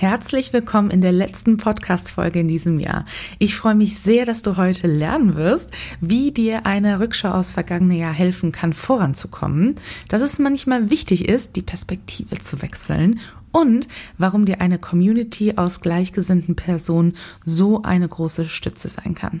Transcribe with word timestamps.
Herzlich 0.00 0.52
willkommen 0.52 0.92
in 0.92 1.00
der 1.00 1.10
letzten 1.10 1.56
Podcast-Folge 1.56 2.38
in 2.38 2.46
diesem 2.46 2.78
Jahr. 2.78 3.04
Ich 3.40 3.56
freue 3.56 3.74
mich 3.74 3.98
sehr, 3.98 4.24
dass 4.24 4.42
du 4.42 4.56
heute 4.56 4.86
lernen 4.86 5.34
wirst, 5.34 5.72
wie 6.00 6.30
dir 6.30 6.66
eine 6.66 7.00
Rückschau 7.00 7.30
aus 7.30 7.50
vergangenen 7.50 7.98
Jahr 7.98 8.12
helfen 8.12 8.52
kann, 8.52 8.74
voranzukommen, 8.74 9.74
dass 10.08 10.22
es 10.22 10.38
manchmal 10.38 10.90
wichtig 10.90 11.28
ist, 11.28 11.56
die 11.56 11.62
Perspektive 11.62 12.38
zu 12.38 12.62
wechseln 12.62 13.18
und 13.50 13.88
warum 14.18 14.44
dir 14.44 14.60
eine 14.60 14.78
Community 14.78 15.54
aus 15.56 15.80
gleichgesinnten 15.80 16.54
Personen 16.54 17.16
so 17.44 17.82
eine 17.82 18.06
große 18.06 18.48
Stütze 18.48 18.88
sein 18.88 19.16
kann. 19.16 19.40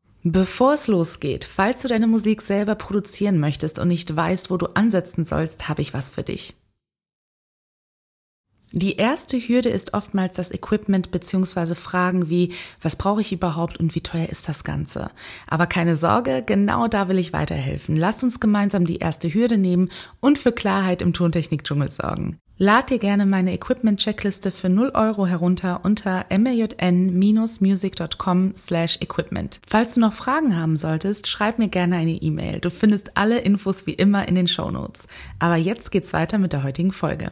Bevor 0.23 0.75
es 0.75 0.85
losgeht, 0.85 1.45
falls 1.45 1.81
du 1.81 1.87
deine 1.87 2.05
Musik 2.05 2.43
selber 2.43 2.75
produzieren 2.75 3.39
möchtest 3.39 3.79
und 3.79 3.87
nicht 3.87 4.15
weißt, 4.15 4.51
wo 4.51 4.57
du 4.57 4.67
ansetzen 4.67 5.25
sollst, 5.25 5.67
habe 5.67 5.81
ich 5.81 5.95
was 5.95 6.11
für 6.11 6.21
dich. 6.21 6.53
Die 8.73 8.95
erste 8.95 9.37
Hürde 9.37 9.67
ist 9.67 9.93
oftmals 9.93 10.35
das 10.35 10.51
Equipment 10.51 11.11
beziehungsweise 11.11 11.75
Fragen 11.75 12.29
wie, 12.29 12.53
was 12.81 12.95
brauche 12.95 13.19
ich 13.19 13.33
überhaupt 13.33 13.77
und 13.77 13.95
wie 13.95 14.01
teuer 14.01 14.29
ist 14.29 14.47
das 14.47 14.63
Ganze? 14.63 15.11
Aber 15.47 15.65
keine 15.65 15.97
Sorge, 15.97 16.41
genau 16.45 16.87
da 16.87 17.09
will 17.09 17.19
ich 17.19 17.33
weiterhelfen. 17.33 17.97
Lass 17.97 18.23
uns 18.23 18.39
gemeinsam 18.39 18.85
die 18.85 18.99
erste 18.99 19.33
Hürde 19.33 19.57
nehmen 19.57 19.89
und 20.21 20.37
für 20.37 20.53
Klarheit 20.53 21.01
im 21.01 21.13
Tontechnik-Dschungel 21.13 21.91
sorgen. 21.91 22.40
Lad 22.63 22.91
dir 22.91 22.99
gerne 22.99 23.25
meine 23.25 23.55
Equipment-Checkliste 23.55 24.51
für 24.51 24.69
0 24.69 24.91
Euro 24.93 25.25
herunter 25.25 25.79
unter 25.81 26.27
mjn-music.com 26.29 28.53
slash 28.53 29.01
equipment. 29.01 29.59
Falls 29.65 29.95
du 29.95 29.99
noch 29.99 30.13
Fragen 30.13 30.55
haben 30.55 30.77
solltest, 30.77 31.25
schreib 31.25 31.57
mir 31.57 31.69
gerne 31.69 31.95
eine 31.95 32.11
E-Mail. 32.11 32.59
Du 32.59 32.69
findest 32.69 33.17
alle 33.17 33.39
Infos 33.39 33.87
wie 33.87 33.95
immer 33.95 34.27
in 34.27 34.35
den 34.35 34.47
Show 34.47 34.69
Notes. 34.69 35.07
Aber 35.39 35.55
jetzt 35.55 35.89
geht's 35.89 36.13
weiter 36.13 36.37
mit 36.37 36.53
der 36.53 36.61
heutigen 36.61 36.91
Folge. 36.91 37.31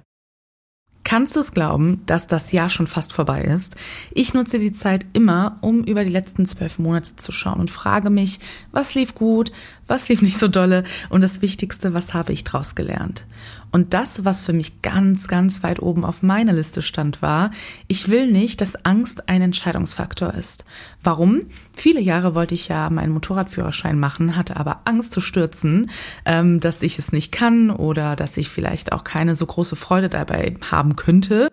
Kannst 1.03 1.35
du 1.35 1.39
es 1.39 1.53
glauben, 1.53 2.03
dass 2.05 2.27
das 2.27 2.51
Jahr 2.51 2.69
schon 2.69 2.85
fast 2.85 3.13
vorbei 3.13 3.43
ist? 3.43 3.75
Ich 4.11 4.33
nutze 4.33 4.59
die 4.59 4.73
Zeit 4.73 5.05
immer, 5.13 5.57
um 5.61 5.83
über 5.83 6.03
die 6.03 6.11
letzten 6.11 6.45
zwölf 6.45 6.77
Monate 6.77 7.15
zu 7.15 7.31
schauen 7.31 7.59
und 7.59 7.71
frage 7.71 8.09
mich, 8.09 8.39
was 8.71 8.95
lief 8.95 9.15
gut, 9.15 9.51
was 9.89 10.07
lief 10.07 10.21
nicht 10.21 10.39
so 10.39 10.47
dolle 10.47 10.83
und 11.09 11.21
das 11.21 11.41
Wichtigste, 11.41 11.93
was 11.93 12.13
habe 12.13 12.31
ich 12.31 12.43
draus 12.43 12.75
gelernt? 12.75 13.25
Und 13.71 13.93
das, 13.93 14.25
was 14.25 14.41
für 14.41 14.53
mich 14.53 14.81
ganz, 14.81 15.27
ganz 15.27 15.61
weit 15.61 15.81
oben 15.81 16.03
auf 16.03 16.23
meiner 16.23 16.53
Liste 16.53 16.81
stand, 16.81 17.21
war, 17.21 17.51
ich 17.87 18.09
will 18.09 18.31
nicht, 18.31 18.61
dass 18.61 18.85
Angst 18.85 19.29
ein 19.29 19.41
Entscheidungsfaktor 19.41 20.33
ist. 20.33 20.65
Warum? 21.03 21.41
Viele 21.75 22.01
Jahre 22.01 22.33
wollte 22.33 22.55
ich 22.55 22.67
ja 22.67 22.89
meinen 22.89 23.13
Motorradführerschein 23.13 23.99
machen, 23.99 24.35
hatte 24.35 24.57
aber 24.57 24.81
Angst 24.85 25.11
zu 25.11 25.21
stürzen, 25.21 25.91
ähm, 26.25 26.59
dass 26.59 26.81
ich 26.81 26.97
es 26.97 27.11
nicht 27.11 27.31
kann 27.31 27.69
oder 27.69 28.15
dass 28.15 28.37
ich 28.37 28.49
vielleicht 28.49 28.91
auch 28.91 29.03
keine 29.03 29.35
so 29.35 29.45
große 29.45 29.75
Freude 29.75 30.09
dabei 30.09 30.55
haben 30.71 30.95
könnte. 30.95 31.49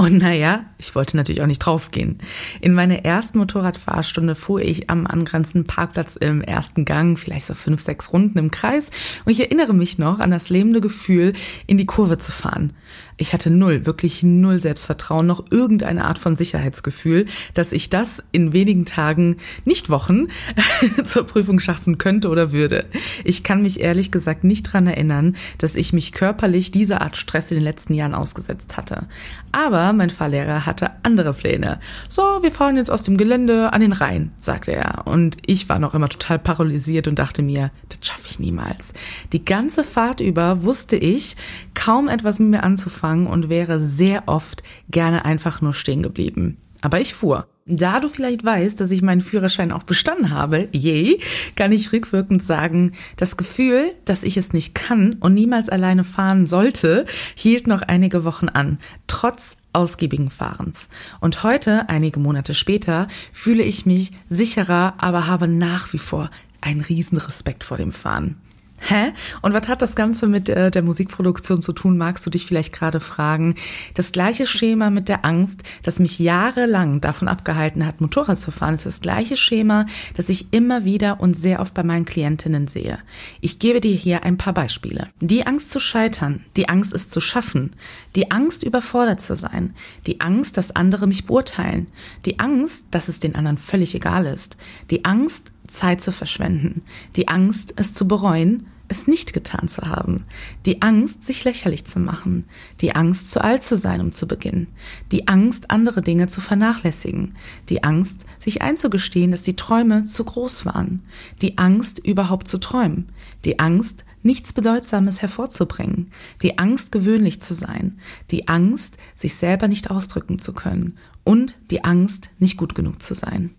Und 0.00 0.18
naja, 0.18 0.64
ich 0.80 0.94
wollte 0.94 1.16
natürlich 1.16 1.42
auch 1.42 1.48
nicht 1.48 1.58
draufgehen. 1.58 2.18
In 2.60 2.72
meiner 2.72 3.04
ersten 3.04 3.36
Motorradfahrstunde 3.38 4.36
fuhr 4.36 4.60
ich 4.60 4.88
am 4.88 5.08
angrenzenden 5.08 5.66
Parkplatz 5.66 6.14
im 6.14 6.40
ersten 6.40 6.84
Gang, 6.84 7.18
vielleicht 7.18 7.48
so 7.48 7.54
fünf, 7.54 7.80
sechs 7.80 8.12
Runden 8.12 8.38
im 8.38 8.52
Kreis. 8.52 8.90
Und 9.24 9.32
ich 9.32 9.40
erinnere 9.40 9.74
mich 9.74 9.98
noch 9.98 10.20
an 10.20 10.30
das 10.30 10.50
lebende 10.50 10.80
Gefühl, 10.80 11.32
in 11.66 11.78
die 11.78 11.86
Kurve 11.86 12.16
zu 12.16 12.30
fahren. 12.30 12.74
Ich 13.16 13.32
hatte 13.32 13.50
null, 13.50 13.86
wirklich 13.86 14.22
null 14.22 14.60
Selbstvertrauen, 14.60 15.26
noch 15.26 15.50
irgendeine 15.50 16.04
Art 16.04 16.20
von 16.20 16.36
Sicherheitsgefühl, 16.36 17.26
dass 17.54 17.72
ich 17.72 17.90
das 17.90 18.22
in 18.30 18.52
wenigen 18.52 18.84
Tagen, 18.84 19.38
nicht 19.64 19.90
Wochen, 19.90 20.28
zur 21.04 21.26
Prüfung 21.26 21.58
schaffen 21.58 21.98
könnte 21.98 22.28
oder 22.28 22.52
würde. 22.52 22.86
Ich 23.24 23.42
kann 23.42 23.62
mich 23.62 23.80
ehrlich 23.80 24.12
gesagt 24.12 24.44
nicht 24.44 24.62
dran 24.62 24.86
erinnern, 24.86 25.34
dass 25.58 25.74
ich 25.74 25.92
mich 25.92 26.12
körperlich 26.12 26.70
dieser 26.70 27.02
Art 27.02 27.16
Stress 27.16 27.50
in 27.50 27.56
den 27.56 27.64
letzten 27.64 27.94
Jahren 27.94 28.14
ausgesetzt 28.14 28.76
hatte. 28.76 29.08
Aber 29.50 29.87
mein 29.92 30.10
Fahrlehrer 30.10 30.66
hatte 30.66 30.90
andere 31.02 31.32
Pläne. 31.32 31.80
So, 32.08 32.22
wir 32.22 32.50
fahren 32.50 32.76
jetzt 32.76 32.90
aus 32.90 33.02
dem 33.02 33.16
Gelände 33.16 33.72
an 33.72 33.80
den 33.80 33.92
Rhein, 33.92 34.32
sagte 34.38 34.72
er. 34.72 35.06
Und 35.06 35.36
ich 35.46 35.68
war 35.68 35.78
noch 35.78 35.94
immer 35.94 36.08
total 36.08 36.38
paralysiert 36.38 37.08
und 37.08 37.18
dachte 37.18 37.42
mir, 37.42 37.70
das 37.88 38.06
schaffe 38.06 38.26
ich 38.26 38.38
niemals. 38.38 38.84
Die 39.32 39.44
ganze 39.44 39.84
Fahrt 39.84 40.20
über 40.20 40.62
wusste 40.62 40.96
ich, 40.96 41.36
kaum 41.74 42.08
etwas 42.08 42.38
mit 42.38 42.48
mir 42.48 42.62
anzufangen 42.62 43.26
und 43.26 43.48
wäre 43.48 43.80
sehr 43.80 44.24
oft 44.26 44.62
gerne 44.90 45.24
einfach 45.24 45.60
nur 45.60 45.74
stehen 45.74 46.02
geblieben. 46.02 46.58
Aber 46.80 47.00
ich 47.00 47.14
fuhr. 47.14 47.46
Da 47.70 48.00
du 48.00 48.08
vielleicht 48.08 48.44
weißt, 48.44 48.80
dass 48.80 48.90
ich 48.90 49.02
meinen 49.02 49.20
Führerschein 49.20 49.72
auch 49.72 49.82
bestanden 49.82 50.30
habe, 50.30 50.68
yay, 50.72 51.20
kann 51.54 51.70
ich 51.70 51.92
rückwirkend 51.92 52.42
sagen, 52.42 52.92
das 53.16 53.36
Gefühl, 53.36 53.92
dass 54.06 54.22
ich 54.22 54.38
es 54.38 54.54
nicht 54.54 54.74
kann 54.74 55.16
und 55.20 55.34
niemals 55.34 55.68
alleine 55.68 56.04
fahren 56.04 56.46
sollte, 56.46 57.04
hielt 57.34 57.66
noch 57.66 57.82
einige 57.82 58.24
Wochen 58.24 58.48
an, 58.48 58.78
trotz 59.06 59.56
ausgiebigen 59.74 60.30
Fahrens. 60.30 60.88
Und 61.20 61.42
heute, 61.42 61.90
einige 61.90 62.20
Monate 62.20 62.54
später, 62.54 63.06
fühle 63.34 63.62
ich 63.62 63.84
mich 63.84 64.12
sicherer, 64.30 64.94
aber 64.96 65.26
habe 65.26 65.46
nach 65.46 65.92
wie 65.92 65.98
vor 65.98 66.30
einen 66.62 66.80
riesen 66.80 67.18
Respekt 67.18 67.64
vor 67.64 67.76
dem 67.76 67.92
Fahren. 67.92 68.36
Hä? 68.80 69.12
Und 69.42 69.54
was 69.54 69.66
hat 69.68 69.82
das 69.82 69.96
Ganze 69.96 70.26
mit 70.26 70.48
äh, 70.48 70.70
der 70.70 70.82
Musikproduktion 70.82 71.60
zu 71.60 71.72
tun, 71.72 71.98
magst 71.98 72.24
du 72.24 72.30
dich 72.30 72.46
vielleicht 72.46 72.72
gerade 72.72 73.00
fragen. 73.00 73.56
Das 73.94 74.12
gleiche 74.12 74.46
Schema 74.46 74.90
mit 74.90 75.08
der 75.08 75.24
Angst, 75.24 75.62
das 75.82 75.98
mich 75.98 76.18
jahrelang 76.18 77.00
davon 77.00 77.28
abgehalten 77.28 77.84
hat, 77.84 78.00
Motorrad 78.00 78.38
zu 78.38 78.50
fahren, 78.50 78.74
ist 78.74 78.86
das 78.86 79.00
gleiche 79.00 79.36
Schema, 79.36 79.86
das 80.16 80.28
ich 80.28 80.52
immer 80.52 80.84
wieder 80.84 81.20
und 81.20 81.34
sehr 81.34 81.60
oft 81.60 81.74
bei 81.74 81.82
meinen 81.82 82.04
Klientinnen 82.04 82.68
sehe. 82.68 82.98
Ich 83.40 83.58
gebe 83.58 83.80
dir 83.80 83.94
hier 83.94 84.22
ein 84.22 84.38
paar 84.38 84.54
Beispiele. 84.54 85.08
Die 85.20 85.46
Angst 85.46 85.70
zu 85.70 85.80
scheitern, 85.80 86.44
die 86.56 86.68
Angst 86.68 86.94
es 86.94 87.08
zu 87.08 87.20
schaffen, 87.20 87.74
die 88.14 88.30
Angst 88.30 88.62
überfordert 88.62 89.20
zu 89.20 89.34
sein, 89.34 89.74
die 90.06 90.20
Angst, 90.20 90.56
dass 90.56 90.74
andere 90.74 91.06
mich 91.06 91.26
beurteilen, 91.26 91.88
die 92.24 92.38
Angst, 92.38 92.84
dass 92.90 93.08
es 93.08 93.18
den 93.18 93.34
anderen 93.34 93.58
völlig 93.58 93.94
egal 93.94 94.26
ist, 94.26 94.56
die 94.90 95.04
Angst, 95.04 95.52
Zeit 95.68 96.00
zu 96.00 96.12
verschwenden, 96.12 96.82
die 97.16 97.28
Angst, 97.28 97.74
es 97.76 97.94
zu 97.94 98.08
bereuen, 98.08 98.66
es 98.88 99.06
nicht 99.06 99.32
getan 99.32 99.68
zu 99.68 99.82
haben, 99.82 100.24
die 100.66 100.82
Angst, 100.82 101.22
sich 101.22 101.44
lächerlich 101.44 101.84
zu 101.84 102.00
machen, 102.00 102.46
die 102.80 102.94
Angst, 102.94 103.30
zu 103.30 103.42
alt 103.42 103.62
zu 103.62 103.76
sein, 103.76 104.00
um 104.00 104.12
zu 104.12 104.26
beginnen, 104.26 104.68
die 105.12 105.28
Angst, 105.28 105.70
andere 105.70 106.02
Dinge 106.02 106.26
zu 106.26 106.40
vernachlässigen, 106.40 107.36
die 107.68 107.84
Angst, 107.84 108.24
sich 108.38 108.62
einzugestehen, 108.62 109.30
dass 109.30 109.42
die 109.42 109.56
Träume 109.56 110.04
zu 110.04 110.24
groß 110.24 110.64
waren, 110.64 111.02
die 111.42 111.58
Angst, 111.58 111.98
überhaupt 111.98 112.48
zu 112.48 112.58
träumen, 112.58 113.10
die 113.44 113.58
Angst, 113.58 114.04
nichts 114.22 114.52
Bedeutsames 114.52 115.22
hervorzubringen, 115.22 116.10
die 116.42 116.58
Angst, 116.58 116.90
gewöhnlich 116.90 117.40
zu 117.40 117.54
sein, 117.54 117.98
die 118.30 118.48
Angst, 118.48 118.96
sich 119.14 119.34
selber 119.34 119.68
nicht 119.68 119.90
ausdrücken 119.90 120.38
zu 120.38 120.52
können 120.52 120.98
und 121.24 121.58
die 121.70 121.84
Angst, 121.84 122.30
nicht 122.38 122.56
gut 122.56 122.74
genug 122.74 123.02
zu 123.02 123.14
sein. 123.14 123.57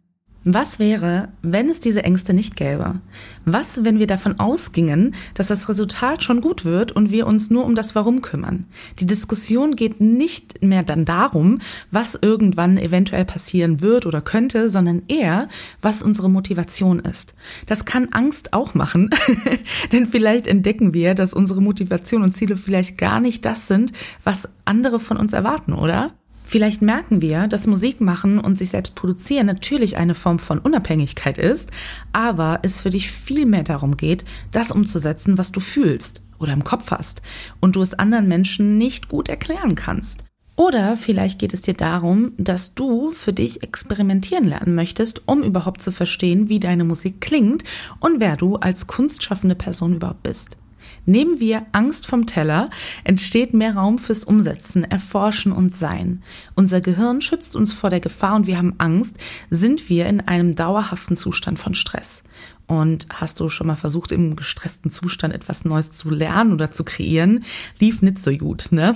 Was 0.51 0.79
wäre, 0.79 1.27
wenn 1.43 1.69
es 1.69 1.79
diese 1.79 2.03
Ängste 2.03 2.33
nicht 2.33 2.55
gäbe? 2.55 2.95
Was, 3.45 3.83
wenn 3.83 3.99
wir 3.99 4.07
davon 4.07 4.39
ausgingen, 4.39 5.13
dass 5.35 5.45
das 5.45 5.69
Resultat 5.69 6.23
schon 6.23 6.41
gut 6.41 6.65
wird 6.65 6.91
und 6.91 7.11
wir 7.11 7.27
uns 7.27 7.51
nur 7.51 7.65
um 7.65 7.75
das 7.75 7.93
Warum 7.93 8.23
kümmern? 8.23 8.65
Die 8.97 9.05
Diskussion 9.05 9.75
geht 9.75 10.01
nicht 10.01 10.63
mehr 10.63 10.81
dann 10.81 11.05
darum, 11.05 11.59
was 11.91 12.17
irgendwann 12.19 12.79
eventuell 12.79 13.25
passieren 13.25 13.81
wird 13.81 14.07
oder 14.07 14.21
könnte, 14.21 14.71
sondern 14.71 15.03
eher, 15.07 15.49
was 15.83 16.01
unsere 16.01 16.31
Motivation 16.31 16.97
ist. 16.97 17.35
Das 17.67 17.85
kann 17.85 18.09
Angst 18.11 18.51
auch 18.51 18.73
machen, 18.73 19.11
denn 19.91 20.07
vielleicht 20.07 20.47
entdecken 20.47 20.95
wir, 20.95 21.13
dass 21.13 21.31
unsere 21.31 21.61
Motivation 21.61 22.23
und 22.23 22.35
Ziele 22.35 22.57
vielleicht 22.57 22.97
gar 22.97 23.19
nicht 23.19 23.45
das 23.45 23.67
sind, 23.67 23.93
was 24.23 24.49
andere 24.65 24.99
von 24.99 25.17
uns 25.17 25.31
erwarten, 25.31 25.73
oder? 25.73 26.11
Vielleicht 26.49 26.81
merken 26.81 27.21
wir, 27.21 27.47
dass 27.47 27.67
Musik 27.67 28.01
machen 28.01 28.39
und 28.39 28.57
sich 28.57 28.69
selbst 28.69 28.95
produzieren 28.95 29.45
natürlich 29.45 29.97
eine 29.97 30.15
Form 30.15 30.39
von 30.39 30.57
Unabhängigkeit 30.57 31.37
ist, 31.37 31.69
aber 32.11 32.57
es 32.63 32.81
für 32.81 32.89
dich 32.89 33.11
viel 33.11 33.45
mehr 33.45 33.61
darum 33.61 33.97
geht, 33.97 34.25
das 34.51 34.71
umzusetzen, 34.71 35.37
was 35.37 35.51
du 35.51 35.59
fühlst 35.59 36.23
oder 36.39 36.53
im 36.53 36.63
Kopf 36.63 36.89
hast 36.89 37.21
und 37.59 37.75
du 37.75 37.83
es 37.83 37.93
anderen 37.93 38.27
Menschen 38.27 38.79
nicht 38.79 39.09
gut 39.09 39.29
erklären 39.29 39.75
kannst. 39.75 40.23
Oder 40.55 40.97
vielleicht 40.97 41.37
geht 41.37 41.53
es 41.53 41.61
dir 41.61 41.75
darum, 41.75 42.31
dass 42.37 42.73
du 42.73 43.11
für 43.11 43.31
dich 43.31 43.61
experimentieren 43.61 44.45
lernen 44.45 44.73
möchtest, 44.73 45.21
um 45.27 45.43
überhaupt 45.43 45.83
zu 45.83 45.91
verstehen, 45.91 46.49
wie 46.49 46.59
deine 46.59 46.83
Musik 46.83 47.21
klingt 47.21 47.63
und 47.99 48.19
wer 48.19 48.37
du 48.37 48.55
als 48.55 48.87
kunstschaffende 48.87 49.53
Person 49.53 49.93
überhaupt 49.93 50.23
bist. 50.23 50.57
Nehmen 51.05 51.39
wir 51.39 51.65
Angst 51.71 52.05
vom 52.05 52.25
Teller, 52.25 52.69
entsteht 53.03 53.53
mehr 53.53 53.75
Raum 53.75 53.97
fürs 53.97 54.23
Umsetzen, 54.23 54.83
Erforschen 54.83 55.51
und 55.51 55.75
Sein. 55.75 56.23
Unser 56.55 56.81
Gehirn 56.81 57.21
schützt 57.21 57.55
uns 57.55 57.73
vor 57.73 57.89
der 57.89 57.99
Gefahr 57.99 58.35
und 58.35 58.47
wir 58.47 58.57
haben 58.57 58.75
Angst, 58.77 59.15
sind 59.49 59.89
wir 59.89 60.05
in 60.05 60.21
einem 60.21 60.55
dauerhaften 60.55 61.15
Zustand 61.15 61.59
von 61.59 61.73
Stress. 61.73 62.23
Und 62.69 63.07
hast 63.11 63.39
du 63.39 63.49
schon 63.49 63.65
mal 63.65 63.75
versucht, 63.75 64.11
im 64.11 64.35
gestressten 64.35 64.91
Zustand 64.91 65.33
etwas 65.33 65.65
Neues 65.65 65.89
zu 65.89 66.11
lernen 66.11 66.53
oder 66.53 66.71
zu 66.71 66.83
kreieren? 66.83 67.43
Lief 67.79 68.03
nicht 68.03 68.19
so 68.19 68.31
gut, 68.31 68.67
ne? 68.69 68.93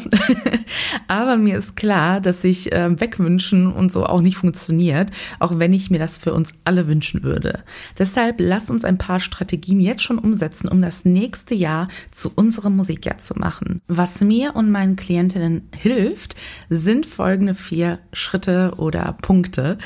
Aber 1.07 1.37
mir 1.37 1.57
ist 1.57 1.75
klar, 1.75 2.21
dass 2.21 2.43
sich 2.43 2.71
äh, 2.71 2.99
wegwünschen 2.99 3.71
und 3.71 3.91
so 3.91 4.05
auch 4.05 4.21
nicht 4.21 4.37
funktioniert, 4.37 5.09
auch 5.39 5.57
wenn 5.57 5.73
ich 5.73 5.89
mir 5.89 5.97
das 5.97 6.19
für 6.19 6.35
uns 6.35 6.53
alle 6.65 6.85
wünschen 6.85 7.23
würde. 7.23 7.63
Deshalb 7.97 8.35
lass 8.37 8.69
uns 8.69 8.85
ein 8.85 8.99
paar 8.99 9.19
Strategien 9.19 9.79
jetzt 9.79 10.03
schon 10.03 10.19
umsetzen, 10.19 10.67
um 10.67 10.79
das 10.79 11.03
nächste 11.03 11.55
Jahr 11.55 11.87
zu 12.11 12.31
unserem 12.35 12.75
Musikjahr 12.75 13.17
zu 13.17 13.33
machen. 13.33 13.81
Was 13.87 14.21
mir 14.21 14.55
und 14.55 14.69
meinen 14.69 14.97
Klientinnen 14.97 15.67
hilft, 15.75 16.35
sind 16.69 17.07
folgende 17.07 17.55
vier 17.55 17.97
Schritte 18.11 18.73
oder 18.77 19.17
Punkte. 19.23 19.79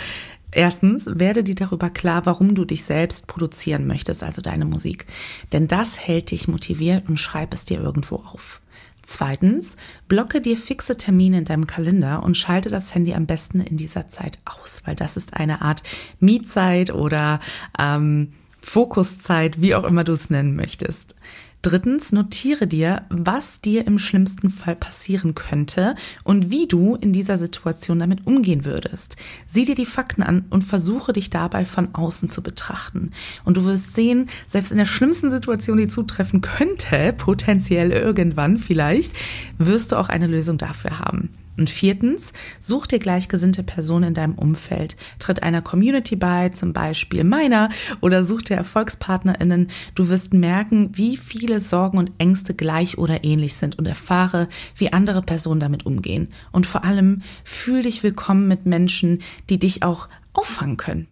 Erstens, 0.52 1.06
werde 1.08 1.44
dir 1.44 1.56
darüber 1.56 1.90
klar, 1.90 2.26
warum 2.26 2.56
du 2.56 2.64
dich 2.64 2.84
selbst 2.84 3.28
produzieren 3.28 3.86
möchtest, 3.86 4.24
also 4.24 4.42
deine 4.42 4.66
Musik. 4.66 5.06
Denn 5.52 5.68
das 5.68 6.00
hält 6.00 6.32
dich 6.32 6.48
motiviert 6.48 7.10
und 7.10 7.18
schreib 7.18 7.54
es 7.54 7.66
dir 7.66 7.82
irgendwo 7.82 8.16
auf. 8.16 8.62
Zweitens, 9.04 9.78
blocke 10.10 10.42
dir 10.42 10.58
fixe 10.58 10.98
Termine 10.98 11.40
in 11.40 11.46
deinem 11.46 11.66
Kalender 11.66 12.24
und 12.24 12.36
schalte 12.36 12.70
das 12.70 12.94
Handy 12.94 13.14
am 13.14 13.26
besten 13.26 13.62
in 13.62 13.78
dieser 13.78 14.10
Zeit 14.10 14.40
aus, 14.44 14.82
weil 14.86 14.96
das 14.96 15.16
ist 15.16 15.34
eine 15.34 15.62
Art 15.62 15.82
Mietzeit 16.20 16.94
oder 16.94 17.40
ähm, 17.80 18.34
Fokuszeit, 18.60 19.62
wie 19.62 19.76
auch 19.76 19.86
immer 19.86 20.04
du 20.04 20.12
es 20.12 20.30
nennen 20.30 20.58
möchtest. 20.58 21.16
Drittens, 21.64 22.12
notiere 22.12 22.68
dir, 22.68 23.06
was 23.10 23.62
dir 23.62 23.88
im 23.88 23.98
schlimmsten 23.98 24.50
Fall 24.50 24.76
passieren 24.76 25.34
könnte 25.34 25.96
und 26.24 26.52
wie 26.52 26.68
du 26.68 26.96
in 26.96 27.14
dieser 27.14 27.38
Situation 27.38 28.00
damit 28.00 28.28
umgehen 28.28 28.64
würdest. 28.64 29.16
Sieh 29.48 29.66
dir 29.66 29.76
die 29.76 29.88
Fakten 29.88 30.22
an 30.22 30.46
und 30.52 30.64
versuche 30.64 31.14
dich 31.14 31.30
dabei 31.30 31.66
von 31.66 31.96
außen 31.96 32.30
zu 32.30 32.44
betrachten. 32.44 33.12
Und 33.44 33.58
du 33.58 33.66
wirst 33.66 33.96
sehen, 33.96 34.30
selbst 34.48 34.72
in 34.72 34.78
der 34.78 34.86
schlimmsten 34.86 35.32
Situation, 35.32 35.78
die 35.78 35.88
zutreffen 35.88 36.42
könnte, 36.42 37.14
potenziell 37.18 37.92
irgendwann 37.92 38.58
vielleicht, 38.58 39.14
wirst 39.58 39.92
du 39.92 39.96
auch 39.98 40.10
eine 40.10 40.28
Lösung 40.28 40.58
dafür 40.58 41.00
haben. 41.00 41.30
Und 41.58 41.70
viertens, 41.70 42.34
such 42.60 42.88
dir 42.88 43.00
gleichgesinnte 43.00 43.64
Personen 43.64 44.10
in 44.10 44.14
deinem 44.14 44.36
Umfeld. 44.36 44.96
Tritt 45.20 45.42
einer 45.44 45.62
Community 45.62 46.16
bei, 46.16 46.50
zum 46.50 46.72
Beispiel 46.72 47.24
meiner, 47.24 47.70
oder 48.02 48.24
such 48.24 48.44
dir 48.44 48.58
ErfolgspartnerInnen. 48.58 49.70
Du 49.96 50.10
wirst 50.10 50.34
merken, 50.34 50.92
wie 50.94 51.18
viele 51.18 51.60
Sorgen 51.60 51.98
und 51.98 52.12
Ängste 52.20 52.54
gleich 52.54 52.98
oder 52.98 53.24
ähnlich 53.24 53.56
sind 53.56 53.78
und 53.80 53.88
erfahre, 53.88 54.48
wie 54.76 54.94
andere 54.94 55.22
Personen 55.22 55.60
damit 55.60 55.86
umgehen. 55.86 56.30
Und 56.52 56.68
vor 56.68 56.84
allem, 56.84 57.24
fühl 57.44 57.82
dich 57.82 58.04
willkommen 58.04 58.48
mit 58.48 58.66
Menschen, 58.66 59.24
die 59.50 59.58
dich 59.58 59.84
auch 59.84 60.08
auffangen 60.34 60.78
können. 60.78 61.08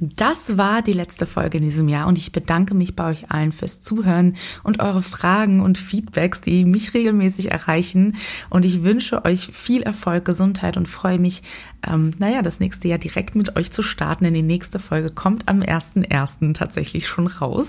Das 0.00 0.56
war 0.56 0.80
die 0.80 0.92
letzte 0.92 1.26
Folge 1.26 1.58
in 1.58 1.64
diesem 1.64 1.88
Jahr 1.88 2.06
und 2.06 2.18
ich 2.18 2.30
bedanke 2.30 2.72
mich 2.72 2.94
bei 2.94 3.10
euch 3.10 3.32
allen 3.32 3.50
fürs 3.50 3.80
Zuhören 3.80 4.36
und 4.62 4.78
eure 4.80 5.02
Fragen 5.02 5.60
und 5.60 5.76
Feedbacks, 5.76 6.40
die 6.40 6.64
mich 6.64 6.94
regelmäßig 6.94 7.50
erreichen. 7.50 8.14
Und 8.48 8.64
ich 8.64 8.84
wünsche 8.84 9.24
euch 9.24 9.50
viel 9.52 9.82
Erfolg, 9.82 10.24
Gesundheit 10.24 10.76
und 10.76 10.86
freue 10.86 11.18
mich, 11.18 11.42
ähm, 11.86 12.10
naja, 12.18 12.42
das 12.42 12.60
nächste 12.60 12.88
Jahr 12.88 12.98
direkt 12.98 13.34
mit 13.34 13.56
euch 13.56 13.70
zu 13.70 13.82
starten, 13.82 14.24
denn 14.24 14.34
die 14.34 14.42
nächste 14.42 14.78
Folge 14.78 15.10
kommt 15.10 15.48
am 15.48 15.60
1.1. 15.60 16.54
tatsächlich 16.54 17.06
schon 17.06 17.26
raus. 17.26 17.68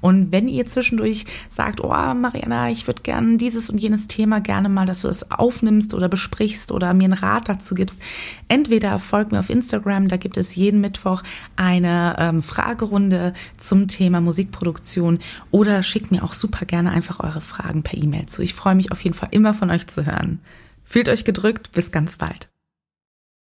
Und 0.00 0.30
wenn 0.32 0.48
ihr 0.48 0.66
zwischendurch 0.66 1.26
sagt, 1.50 1.80
oh 1.82 1.88
Mariana, 1.88 2.70
ich 2.70 2.86
würde 2.86 3.02
gerne 3.02 3.36
dieses 3.36 3.68
und 3.70 3.78
jenes 3.78 4.06
Thema 4.06 4.40
gerne 4.40 4.68
mal, 4.68 4.86
dass 4.86 5.02
du 5.02 5.08
es 5.08 5.30
aufnimmst 5.30 5.94
oder 5.94 6.08
besprichst 6.08 6.70
oder 6.70 6.94
mir 6.94 7.04
einen 7.04 7.12
Rat 7.14 7.48
dazu 7.48 7.74
gibst, 7.74 8.00
entweder 8.48 8.98
folgt 8.98 9.32
mir 9.32 9.40
auf 9.40 9.50
Instagram, 9.50 10.08
da 10.08 10.16
gibt 10.16 10.36
es 10.36 10.54
jeden 10.54 10.80
Mittwoch 10.80 11.22
eine 11.68 12.16
ähm, 12.18 12.42
Fragerunde 12.42 13.34
zum 13.58 13.88
Thema 13.88 14.22
Musikproduktion 14.22 15.18
oder 15.50 15.82
schickt 15.82 16.10
mir 16.10 16.24
auch 16.24 16.32
super 16.32 16.64
gerne 16.64 16.90
einfach 16.90 17.20
eure 17.20 17.42
Fragen 17.42 17.82
per 17.82 17.98
E-Mail 17.98 18.26
zu. 18.26 18.40
Ich 18.40 18.54
freue 18.54 18.74
mich 18.74 18.90
auf 18.90 19.02
jeden 19.04 19.14
Fall 19.14 19.28
immer 19.32 19.52
von 19.52 19.70
euch 19.70 19.86
zu 19.86 20.06
hören. 20.06 20.40
Fühlt 20.84 21.10
euch 21.10 21.26
gedrückt, 21.26 21.72
bis 21.72 21.90
ganz 21.90 22.16
bald. 22.16 22.48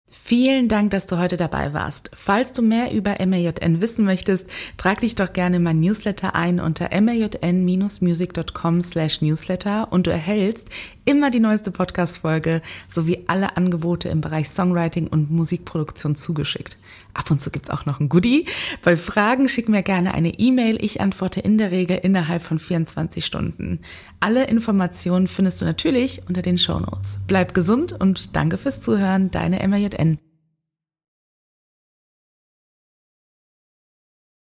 Vielen 0.08 0.70
Dank, 0.70 0.92
dass 0.92 1.08
du 1.08 1.18
heute 1.20 1.38
dabei 1.38 1.74
warst. 1.74 2.10
Falls 2.16 2.52
du 2.54 2.62
mehr 2.62 2.92
über 2.92 3.18
MAJN 3.24 3.82
wissen 3.82 4.06
möchtest, 4.06 4.48
trag 4.78 5.00
dich 5.02 5.16
doch 5.16 5.34
gerne 5.34 5.58
in 5.58 5.64
mein 5.64 5.80
Newsletter 5.80 6.34
ein 6.34 6.60
unter 6.60 6.90
majn-music.com 6.90 8.82
slash 8.82 9.22
newsletter 9.22 9.92
und 9.92 10.08
du 10.08 10.12
erhältst 10.12 10.70
immer 11.06 11.30
die 11.30 11.40
neueste 11.40 11.70
Podcast-Folge 11.70 12.64
sowie 12.92 13.26
alle 13.28 13.58
Angebote 13.58 14.10
im 14.10 14.22
Bereich 14.22 14.50
Songwriting 14.50 15.08
und 15.08 15.30
Musikproduktion 15.30 16.16
zugeschickt. 16.16 16.78
Ab 17.14 17.32
und 17.32 17.40
zu 17.40 17.52
gibt's 17.52 17.70
auch 17.70 17.86
noch 17.86 18.00
ein 18.00 18.10
Goodie. 18.10 18.48
Bei 18.84 18.98
Fragen 18.98 19.48
schick 19.48 19.70
mir 19.70 19.84
gerne 19.84 20.14
eine 20.14 20.38
E-Mail. 20.40 20.84
Ich 20.84 21.02
antworte 21.02 21.40
in 21.40 21.58
der 21.58 21.72
Regel 21.72 21.98
innerhalb 22.02 22.42
von 22.42 22.60
24 22.60 23.26
Stunden. 23.26 23.80
Alle 24.20 24.46
Informationen 24.46 25.28
findest 25.28 25.62
du 25.62 25.66
natürlich 25.66 26.24
unter 26.28 26.42
den 26.42 26.58
Show 26.58 26.80
Notes. 26.80 27.20
Bleib 27.28 27.54
gesund 27.54 27.94
und 27.94 28.36
danke 28.36 28.58
fürs 28.58 28.82
Zuhören. 28.82 29.32
Deine 29.32 29.66
MJN. 29.66 30.05